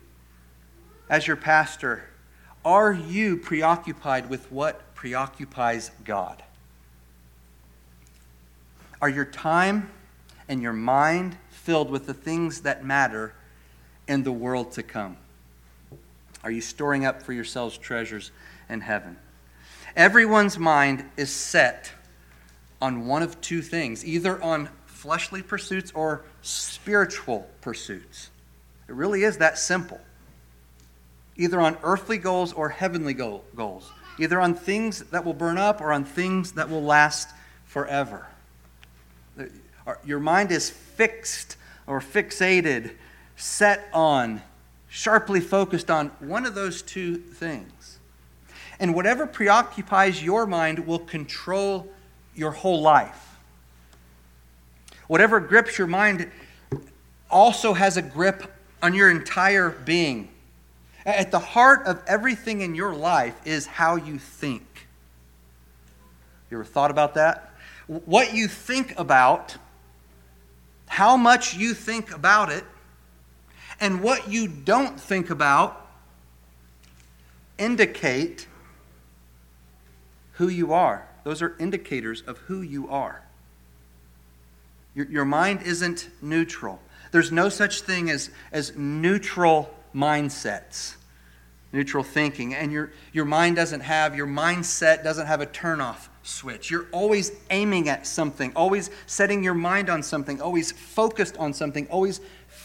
[1.09, 2.03] as your pastor,
[2.65, 6.43] are you preoccupied with what preoccupies God?
[9.01, 9.89] Are your time
[10.49, 13.33] and your mind filled with the things that matter
[14.07, 15.15] in the world to come?
[16.43, 18.31] Are you storing up for yourselves treasures
[18.67, 19.17] in heaven?
[19.95, 21.91] Everyone's mind is set
[22.81, 28.29] on one of two things either on fleshly pursuits or spiritual pursuits.
[28.89, 30.01] It really is that simple.
[31.37, 33.91] Either on earthly goals or heavenly goals.
[34.17, 37.29] Either on things that will burn up or on things that will last
[37.65, 38.27] forever.
[40.03, 42.95] Your mind is fixed or fixated,
[43.37, 44.41] set on,
[44.89, 47.99] sharply focused on one of those two things.
[48.79, 51.87] And whatever preoccupies your mind will control
[52.33, 53.37] your whole life.
[55.07, 56.31] Whatever grips your mind
[57.29, 60.29] also has a grip on your entire being.
[61.05, 64.87] At the heart of everything in your life is how you think.
[66.49, 67.53] You ever thought about that?
[67.87, 69.57] What you think about,
[70.87, 72.63] how much you think about it,
[73.79, 75.87] and what you don't think about
[77.57, 78.47] indicate
[80.33, 81.07] who you are.
[81.23, 83.21] Those are indicators of who you are.
[84.95, 86.79] Your, your mind isn't neutral.
[87.11, 90.95] There's no such thing as, as neutral mindsets,
[91.71, 92.53] neutral thinking.
[92.53, 96.69] And your, your mind doesn't have, your mindset doesn't have a turnoff switch.
[96.69, 101.87] You're always aiming at something, always setting your mind on something, always focused on something,
[101.87, 102.21] always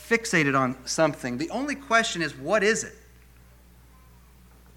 [0.08, 1.38] fixated on something.
[1.38, 2.94] The only question is, what is it?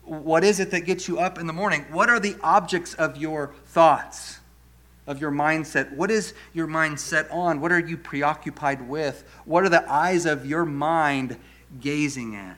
[0.03, 1.85] What is it that gets you up in the morning?
[1.91, 4.39] What are the objects of your thoughts?
[5.07, 5.91] Of your mindset.
[5.93, 7.61] What is your mindset on?
[7.61, 9.23] What are you preoccupied with?
[9.45, 11.37] What are the eyes of your mind
[11.79, 12.57] gazing at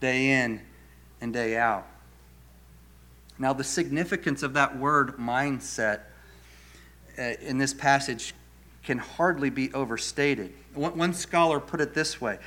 [0.00, 0.62] day in
[1.20, 1.86] and day out?
[3.38, 6.00] Now, the significance of that word mindset
[7.18, 8.34] uh, in this passage
[8.82, 10.52] can hardly be overstated.
[10.74, 12.38] One, one scholar put it this way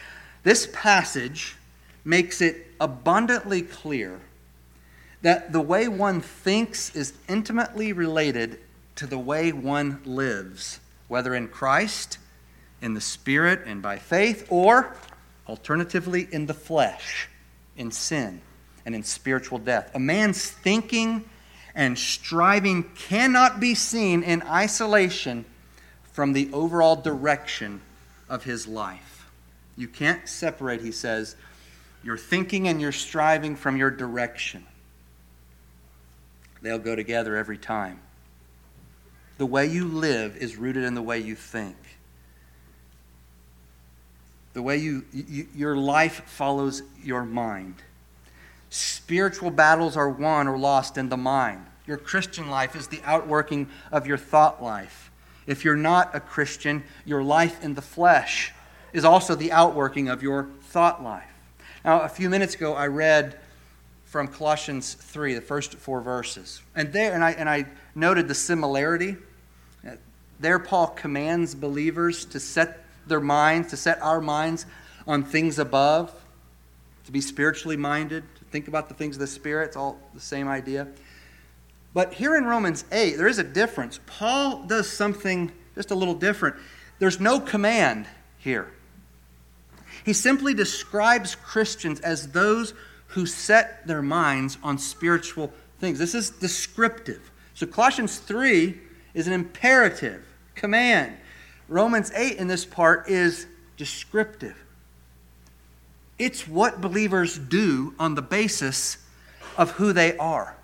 [0.43, 1.55] this passage
[2.03, 4.19] makes it abundantly clear
[5.25, 8.59] that the way one thinks is intimately related
[8.93, 12.19] to the way one lives, whether in Christ,
[12.79, 14.95] in the Spirit, and by faith, or
[15.47, 17.27] alternatively in the flesh,
[17.75, 18.39] in sin.
[18.85, 19.89] and in spiritual death.
[19.95, 21.27] A man's thinking
[21.73, 25.43] and striving cannot be seen in isolation
[26.13, 27.81] from the overall direction
[28.29, 29.27] of his life.
[29.75, 31.35] You can't separate, he says,
[32.03, 34.67] your thinking and your striving from your direction.
[36.65, 37.99] They'll go together every time.
[39.37, 41.75] The way you live is rooted in the way you think.
[44.53, 47.75] The way you, you your life follows your mind.
[48.71, 51.63] Spiritual battles are won or lost in the mind.
[51.85, 55.11] Your Christian life is the outworking of your thought life.
[55.45, 58.53] If you're not a Christian, your life in the flesh
[58.91, 61.29] is also the outworking of your thought life.
[61.83, 63.39] Now, a few minutes ago, I read
[64.15, 66.61] from Colossians 3, the first four verses.
[66.73, 69.17] And there, and I, and I noted the similarity.
[70.39, 74.67] There, Paul commands believers to set their minds, to set our minds
[75.05, 76.13] on things above,
[77.07, 79.65] to be spiritually minded, to think about the things of the Spirit.
[79.65, 80.87] It's all the same idea.
[81.93, 83.99] But here in Romans 8, there is a difference.
[84.05, 86.55] Paul does something just a little different.
[86.99, 88.71] There's no command here.
[90.05, 92.73] He simply describes Christians as those
[93.15, 95.97] who set their minds on spiritual things.
[95.97, 97.31] This is descriptive.
[97.53, 98.77] So Colossians 3
[99.13, 101.15] is an imperative, command.
[101.69, 103.47] Romans 8 in this part is
[103.77, 104.61] descriptive.
[106.19, 108.97] It's what believers do on the basis
[109.57, 110.57] of who they are.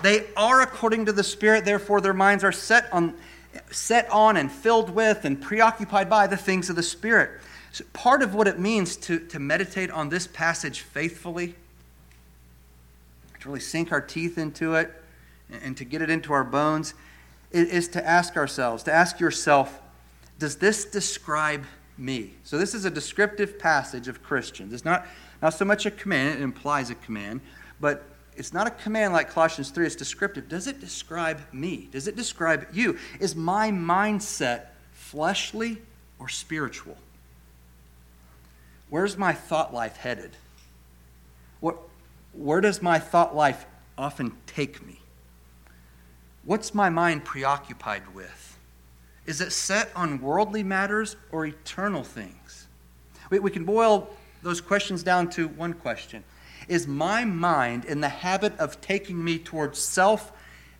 [0.00, 3.14] They are according to the Spirit, therefore their minds are set on,
[3.70, 7.38] set on and filled with and preoccupied by the things of the Spirit.
[7.72, 11.54] So part of what it means to, to meditate on this passage faithfully,
[13.40, 14.90] to really sink our teeth into it
[15.50, 16.94] and to get it into our bones,
[17.52, 19.80] is to ask ourselves, to ask yourself,
[20.38, 21.64] does this describe
[21.98, 22.34] me?
[22.44, 24.72] So this is a descriptive passage of Christians.
[24.72, 25.06] It's not,
[25.42, 27.40] not so much a command, it implies a command,
[27.80, 28.04] but
[28.36, 30.48] it's not a command like Colossians 3, it's descriptive.
[30.48, 31.88] Does it describe me?
[31.90, 32.98] Does it describe you?
[33.18, 35.78] Is my mindset fleshly
[36.18, 36.96] or spiritual?
[38.90, 40.36] Where's my thought life headed?
[41.60, 41.78] What,
[42.32, 43.64] where does my thought life
[43.96, 45.00] often take me?
[46.44, 48.58] What's my mind preoccupied with?
[49.26, 52.66] Is it set on worldly matters or eternal things?
[53.30, 54.10] We, we can boil
[54.42, 56.24] those questions down to one question
[56.68, 60.30] is my mind in the habit of taking me towards self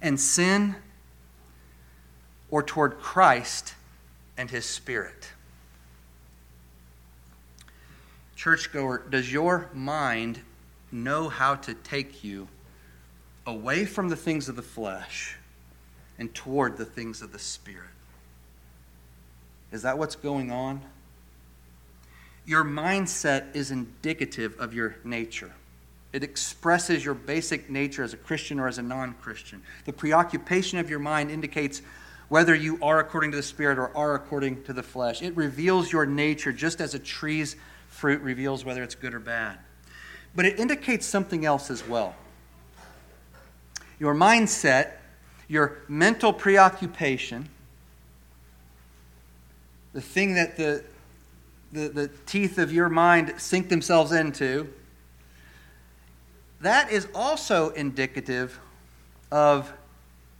[0.00, 0.76] and sin
[2.48, 3.74] or toward Christ
[4.36, 5.32] and His Spirit?
[8.40, 10.40] Churchgoer, does your mind
[10.90, 12.48] know how to take you
[13.46, 15.36] away from the things of the flesh
[16.18, 17.90] and toward the things of the Spirit?
[19.72, 20.80] Is that what's going on?
[22.46, 25.52] Your mindset is indicative of your nature.
[26.14, 29.62] It expresses your basic nature as a Christian or as a non Christian.
[29.84, 31.82] The preoccupation of your mind indicates
[32.30, 35.20] whether you are according to the Spirit or are according to the flesh.
[35.20, 37.56] It reveals your nature just as a tree's
[38.00, 39.58] fruit reveals whether it's good or bad.
[40.34, 42.14] But it indicates something else as well.
[43.98, 44.92] Your mindset,
[45.48, 47.50] your mental preoccupation,
[49.92, 50.82] the thing that the,
[51.72, 54.72] the, the teeth of your mind sink themselves into,
[56.62, 58.58] that is also indicative
[59.30, 59.70] of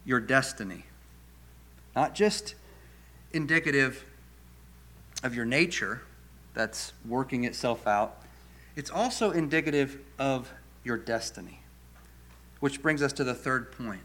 [0.03, 0.85] your destiny.
[1.95, 2.55] Not just
[3.33, 4.03] indicative
[5.21, 6.01] of your nature
[6.53, 8.21] that's working itself out,
[8.75, 10.51] it's also indicative of
[10.83, 11.59] your destiny.
[12.59, 14.01] Which brings us to the third point.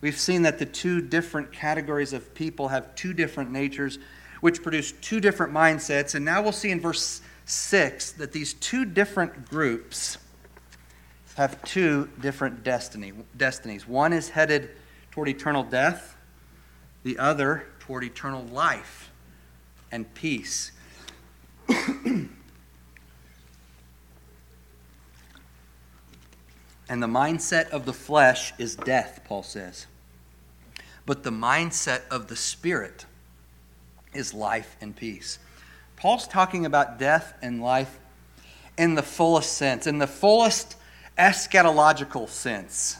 [0.00, 3.98] We've seen that the two different categories of people have two different natures,
[4.40, 6.16] which produce two different mindsets.
[6.16, 10.18] And now we'll see in verse 6 that these two different groups
[11.36, 13.86] have two different destiny, destinies.
[13.86, 14.70] One is headed
[15.12, 16.16] toward eternal death,
[17.04, 19.10] the other toward eternal life
[19.90, 20.72] and peace.
[27.00, 29.86] The mindset of the flesh is death, Paul says.
[31.06, 33.06] But the mindset of the spirit
[34.12, 35.38] is life and peace.
[35.96, 37.98] Paul's talking about death and life
[38.76, 40.76] in the fullest sense, in the fullest
[41.16, 42.96] eschatological sense.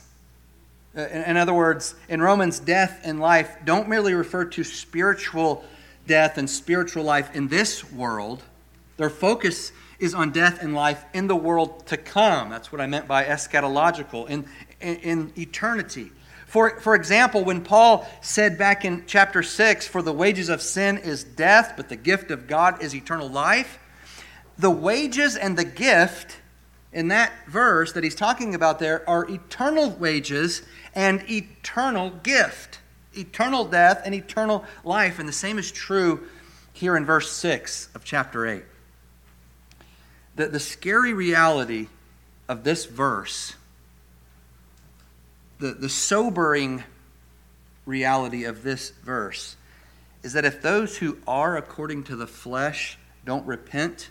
[0.97, 5.65] Uh, in other words, in Romans, death and life don't merely refer to spiritual
[6.07, 8.43] death and spiritual life in this world.
[8.99, 9.73] Their focus
[10.03, 12.51] is on death and life in the world to come.
[12.51, 14.45] That's what I meant by eschatological, in,
[14.81, 16.11] in, in eternity.
[16.49, 20.99] For, for example, when Paul said back in chapter 6, For the wages of sin
[20.99, 23.79] is death, but the gift of God is eternal life,
[24.59, 26.37] the wages and the gift
[26.93, 30.63] in that verse that he's talking about there are eternal wages
[30.97, 32.81] and eternal gift.
[33.17, 35.21] Eternal death and eternal life.
[35.21, 36.27] And the same is true
[36.73, 38.65] here in verse 6 of chapter 8.
[40.37, 41.89] The, the scary reality
[42.49, 43.55] of this verse,
[45.59, 46.85] the, the sobering
[47.87, 49.57] reality of this verse,
[50.23, 54.11] is that if those who are according to the flesh don't repent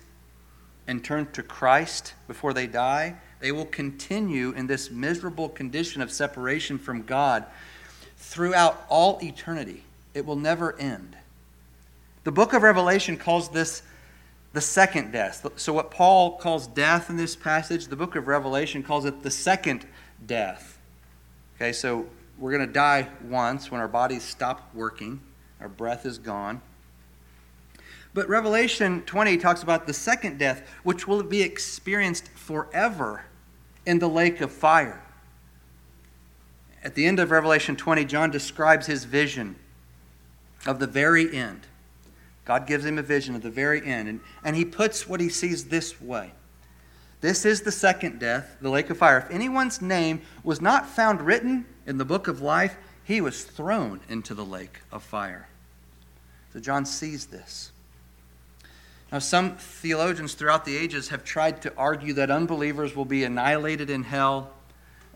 [0.88, 6.12] and turn to Christ before they die, they will continue in this miserable condition of
[6.12, 7.46] separation from God
[8.18, 9.84] throughout all eternity.
[10.14, 11.16] It will never end.
[12.24, 13.82] The book of Revelation calls this
[14.54, 15.48] the second death.
[15.56, 19.32] So, what Paul calls death in this passage, the book of Revelation calls it the
[19.32, 19.88] second
[20.26, 20.78] death.
[21.56, 25.22] Okay, so we're going to die once when our bodies stop working,
[25.60, 26.62] our breath is gone.
[28.14, 33.26] But Revelation 20 talks about the second death, which will be experienced forever
[33.86, 35.02] in the lake of fire.
[36.84, 39.56] At the end of Revelation 20, John describes his vision
[40.66, 41.68] of the very end.
[42.46, 45.30] God gives him a vision of the very end, and, and he puts what he
[45.30, 46.32] sees this way.
[47.22, 49.20] This is the second death, the lake of fire.
[49.20, 54.02] If anyone's name was not found written in the book of life, he was thrown
[54.10, 55.48] into the lake of fire.
[56.52, 57.72] So John sees this.
[59.12, 63.90] Now, some theologians throughout the ages have tried to argue that unbelievers will be annihilated
[63.90, 64.52] in hell,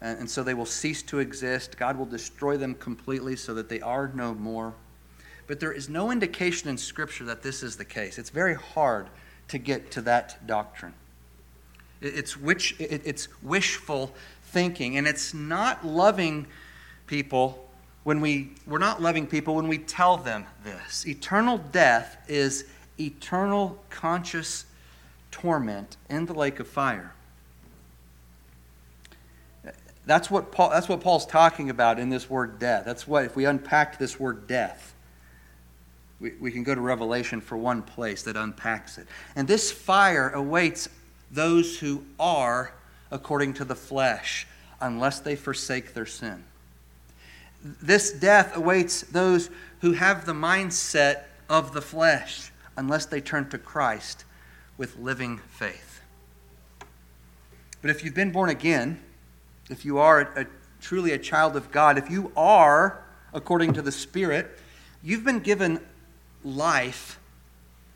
[0.01, 1.77] and so they will cease to exist.
[1.77, 4.75] God will destroy them completely so that they are no more.
[5.47, 8.17] But there is no indication in Scripture that this is the case.
[8.17, 9.07] It's very hard
[9.49, 10.93] to get to that doctrine.
[12.01, 12.35] It's,
[12.79, 16.47] it's wishful thinking, and it's not loving
[17.07, 17.67] people
[18.03, 21.07] when we, we're not loving people when we tell them this.
[21.07, 22.65] Eternal death is
[22.99, 24.65] eternal conscious
[25.31, 27.13] torment in the lake of fire.
[30.05, 32.85] That's what, Paul, that's what Paul's talking about in this word death.
[32.85, 34.94] That's what, if we unpack this word death,
[36.25, 39.05] we, we can go to Revelation for one place that unpacks it.
[39.35, 40.89] And this fire awaits
[41.29, 42.73] those who are
[43.11, 44.47] according to the flesh,
[44.81, 46.43] unless they forsake their sin.
[47.63, 49.51] This death awaits those
[49.81, 54.25] who have the mindset of the flesh unless they turn to Christ
[54.77, 56.01] with living faith.
[57.83, 58.99] But if you've been born again,
[59.69, 60.45] if you are a, a,
[60.81, 64.59] truly a child of God, if you are, according to the Spirit,
[65.03, 65.79] you've been given
[66.45, 67.19] life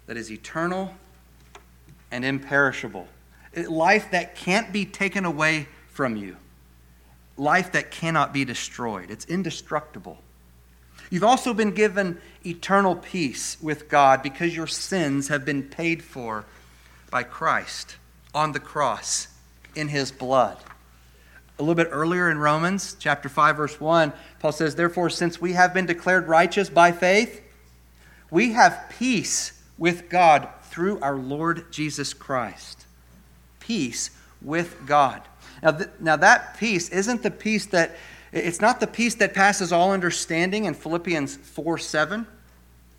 [0.07, 0.91] that is eternal
[2.11, 3.07] and imperishable.
[3.55, 6.35] Life that can't be taken away from you.
[7.37, 9.11] Life that cannot be destroyed.
[9.11, 10.17] It's indestructible.
[11.09, 16.45] You've also been given eternal peace with God because your sins have been paid for
[17.09, 17.97] by Christ
[18.33, 19.27] on the cross
[19.75, 20.57] in his blood.
[21.57, 25.53] A little bit earlier in Romans chapter 5 verse 1, Paul says, "Therefore since we
[25.53, 27.41] have been declared righteous by faith,
[28.31, 32.85] we have peace with God through our Lord Jesus Christ."
[33.59, 34.11] Peace
[34.41, 35.21] with God.
[35.61, 37.95] Now, th- now that peace isn't the peace that
[38.31, 42.27] it's not the peace that passes all understanding in Philippians 4 7.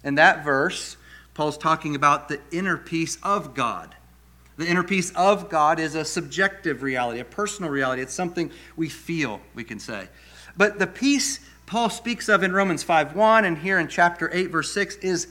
[0.03, 0.97] In that verse,
[1.35, 3.95] Paul's talking about the inner peace of God.
[4.57, 8.03] The inner peace of God is a subjective reality, a personal reality.
[8.03, 10.09] It's something we feel, we can say.
[10.57, 11.41] But the peace
[11.71, 15.29] Paul speaks of in Romans 5 1 and here in chapter 8, verse 6 is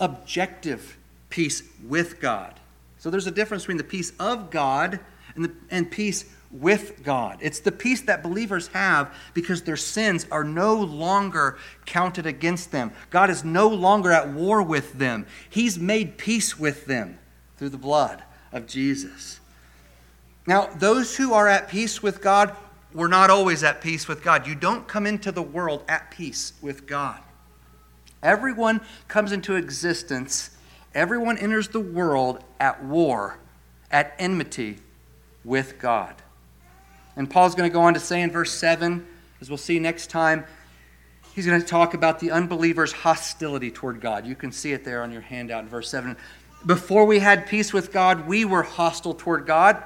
[0.00, 0.98] objective
[1.30, 2.58] peace with God.
[2.98, 4.98] So there's a difference between the peace of God
[5.36, 7.38] and, the, and peace with God.
[7.40, 12.90] It's the peace that believers have because their sins are no longer counted against them.
[13.10, 15.24] God is no longer at war with them.
[15.48, 17.16] He's made peace with them
[17.58, 19.38] through the blood of Jesus.
[20.48, 22.56] Now, those who are at peace with God
[22.96, 24.46] were not always at peace with God.
[24.46, 27.20] You don't come into the world at peace with God.
[28.22, 30.56] Everyone comes into existence,
[30.94, 33.38] everyone enters the world at war,
[33.90, 34.78] at enmity
[35.44, 36.14] with God.
[37.16, 39.06] And Paul's going to go on to say in verse 7,
[39.40, 40.44] as we'll see next time,
[41.34, 44.26] he's going to talk about the unbeliever's hostility toward God.
[44.26, 46.16] You can see it there on your handout in verse 7.
[46.64, 49.82] Before we had peace with God, we were hostile toward God.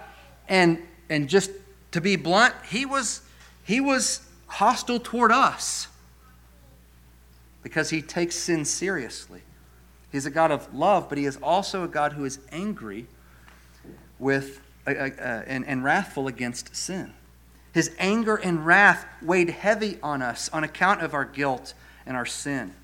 [0.49, 1.51] And, and just
[1.93, 3.22] to be blunt, he was,
[3.64, 5.88] he was hostile toward us
[7.62, 9.43] because he takes sin seriously.
[10.11, 13.07] He's a God of love, but he is also a God who is angry
[14.18, 17.12] with uh, uh, and, and wrathful against sin.
[17.72, 21.74] His anger and wrath weighed heavy on us on account of our guilt
[22.07, 22.74] and our sin.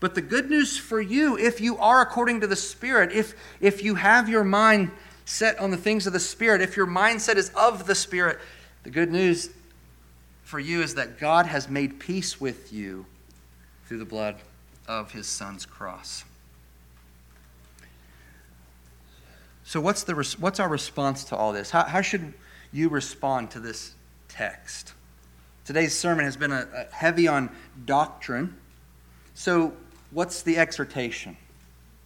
[0.00, 3.84] But the good news for you, if you are according to the Spirit, if, if
[3.84, 4.90] you have your mind
[5.24, 8.38] set on the things of the Spirit, if your mindset is of the Spirit,
[8.82, 9.50] the good news
[10.42, 13.06] for you is that God has made peace with you
[13.86, 14.36] through the blood
[14.86, 16.24] of his son's cross.
[19.64, 21.70] So, what's, the, what's our response to all this?
[21.70, 22.34] How, how should
[22.72, 23.94] you respond to this
[24.28, 24.92] text?
[25.64, 27.48] Today's sermon has been a, a heavy on
[27.86, 28.56] doctrine.
[29.34, 29.72] So,
[30.10, 31.36] what's the exhortation?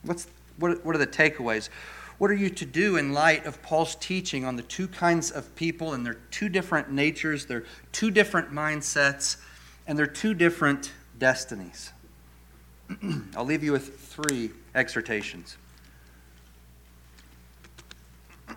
[0.03, 1.71] What's, what, what are the takeaways?
[2.19, 5.55] What are you to do in light of Paul's teaching on the two kinds of
[5.55, 9.37] people and their two different natures, their two different mindsets,
[9.87, 11.93] and their two different destinies?
[13.37, 15.59] I'll leave you with three exhortations.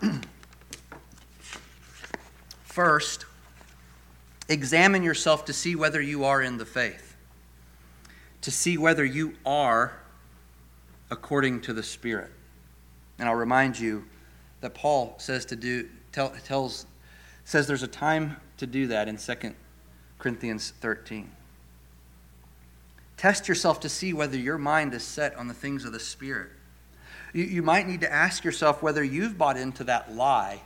[2.62, 3.26] First,
[4.48, 7.14] examine yourself to see whether you are in the faith,
[8.40, 10.00] to see whether you are
[11.10, 12.30] according to the Spirit.
[13.20, 14.04] And I'll remind you
[14.62, 16.86] that Paul says to do tell, tells
[17.44, 19.34] says there's a time to do that in 2
[20.18, 21.30] Corinthians 13.
[23.16, 26.50] Test yourself to see whether your mind is set on the things of the Spirit.
[27.34, 30.62] You, you might need to ask yourself whether you've bought into that lie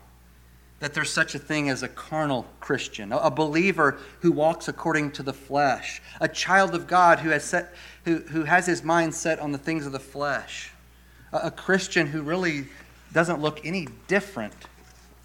[0.80, 5.22] that there's such a thing as a carnal Christian, a, believer who walks according to
[5.22, 7.72] the flesh, a child of God who has, set,
[8.04, 10.73] who, who has his mind set on the things of the flesh,
[11.34, 12.66] a, Christian who really
[13.12, 14.54] doesn't look any different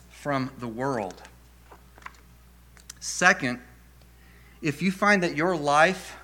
[0.09, 1.21] from the world.
[2.99, 3.59] Second,
[4.61, 6.17] if you find that your life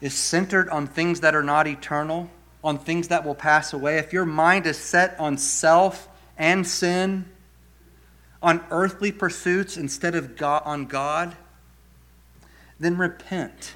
[0.00, 2.30] is centered on things that are not eternal,
[2.64, 6.08] on things that will pass away, if your mind is set on self
[6.38, 7.26] and sin,
[8.42, 11.36] on earthly pursuits instead of God, on God,
[12.80, 13.74] then repent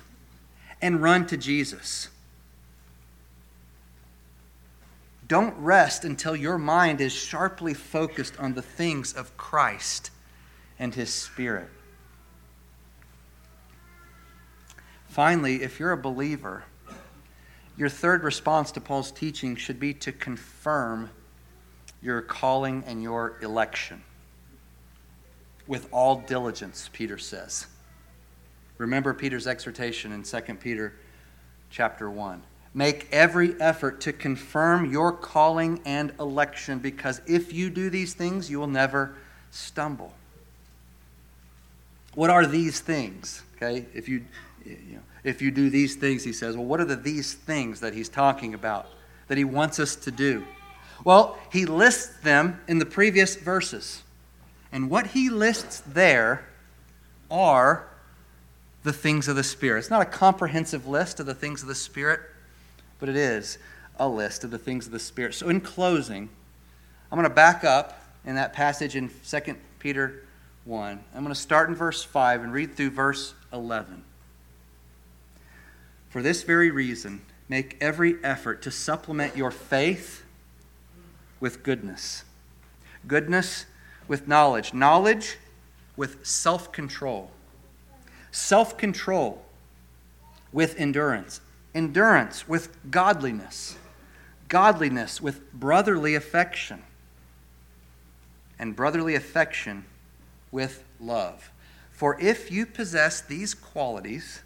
[0.83, 2.09] and run to Jesus.
[5.27, 10.11] Don't rest until your mind is sharply focused on the things of Christ
[10.79, 11.69] and His Spirit.
[15.09, 16.65] Finally, if you're a believer,
[17.77, 21.11] your third response to Paul's teaching should be to confirm
[22.03, 24.03] your calling and your election.
[25.67, 27.67] With all diligence, Peter says.
[28.79, 30.95] Remember Peter's exhortation in 2 Peter
[31.71, 32.43] chapter 1.
[32.77, 38.51] Make every effort to confirm your calling and election because if you do these things,
[38.51, 39.15] you will never
[39.51, 40.13] stumble.
[42.15, 43.43] What are these things?
[43.57, 44.27] Okay, if you
[44.67, 47.81] you know, if you do these things, he says, well, what are the these things
[47.81, 48.87] that he's talking about
[49.29, 50.45] that he wants us to do?
[51.03, 54.03] Well, he lists them in the previous verses.
[54.71, 56.47] And what he lists there
[57.31, 57.89] are
[58.83, 59.79] the things of the Spirit.
[59.79, 62.21] It's not a comprehensive list of the things of the Spirit,
[62.99, 63.59] but it is
[63.99, 65.35] a list of the things of the Spirit.
[65.35, 66.29] So, in closing,
[67.11, 70.25] I'm going to back up in that passage in 2 Peter
[70.65, 71.01] 1.
[71.15, 74.05] I'm going to start in verse 5 and read through verse 11.
[76.11, 80.25] For this very reason, make every effort to supplement your faith
[81.41, 82.25] with goodness,
[83.07, 83.67] goodness
[84.09, 85.37] with knowledge, knowledge
[85.97, 87.31] with self control,
[88.31, 89.45] self control
[90.53, 91.41] with endurance,
[91.77, 93.77] endurance with godliness,
[94.49, 96.83] godliness with brotherly affection,
[98.59, 99.85] and brotherly affection
[100.51, 101.51] with love.
[101.93, 104.41] For if you possess these qualities,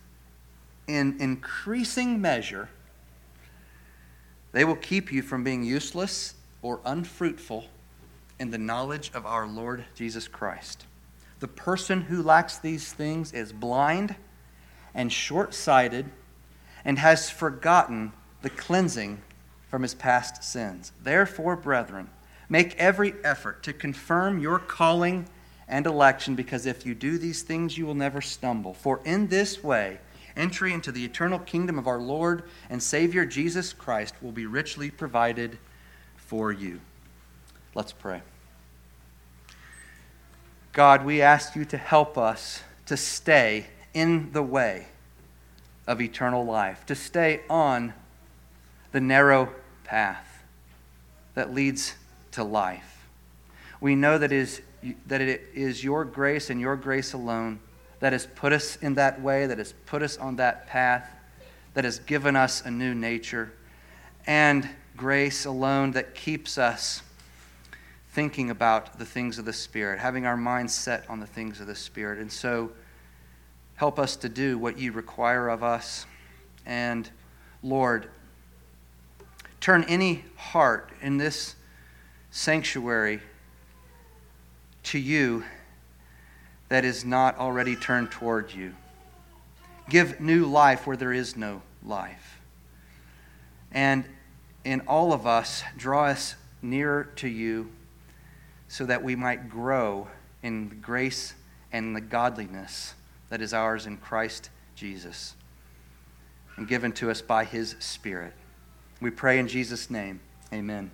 [0.89, 2.69] in increasing measure,
[4.51, 7.67] they will keep you from being useless or unfruitful
[8.41, 10.87] in the knowledge of our Lord Jesus Christ.
[11.39, 14.17] The person who lacks these things is blind
[14.95, 16.11] and short sighted
[16.85, 18.13] and has forgotten
[18.43, 19.21] the cleansing
[19.69, 20.93] from his past sins.
[21.03, 22.11] Therefore, brethren,
[22.49, 25.27] make every effort to confirm your calling
[25.69, 28.75] and election, because if you do these things, you will never stumble.
[28.75, 29.99] For in this way,
[30.37, 34.91] entry into the eternal kingdom of our Lord and Savior Jesus Christ will be richly
[34.91, 35.59] provided
[36.17, 36.81] for you.
[37.75, 38.23] Let's pray.
[40.73, 44.87] God, we ask you to help us to stay in the way
[45.87, 47.93] of eternal life, to stay on
[48.93, 49.51] the narrow
[49.85, 50.45] path
[51.35, 51.95] that leads
[52.33, 53.07] to life.
[53.81, 54.63] We know that, is,
[55.07, 57.61] that it is your grace and your grace alone
[58.01, 61.09] that has put us in that way, that has put us on that path,
[61.75, 63.53] that has given us a new nature,
[64.27, 67.03] and grace alone that keeps us
[68.13, 71.67] thinking about the things of the Spirit, having our minds set on the things of
[71.67, 72.19] the Spirit.
[72.19, 72.71] And so,
[73.81, 76.05] help us to do what you require of us.
[76.67, 77.09] And,
[77.63, 78.11] Lord,
[79.59, 81.57] turn any heart in this
[82.31, 83.23] sanctuary
[84.83, 85.45] to you
[86.69, 88.75] that is not already turned toward you.
[89.89, 92.39] Give new life where there is no life.
[93.73, 94.05] And
[94.63, 97.71] in all of us, draw us nearer to you
[98.69, 100.07] so that we might grow
[100.43, 101.33] in grace
[101.73, 102.93] and the godliness
[103.31, 105.35] that is ours in Christ Jesus
[106.57, 108.35] and given to us by his Spirit.
[109.01, 110.21] We pray in Jesus' name.
[110.53, 110.91] Amen.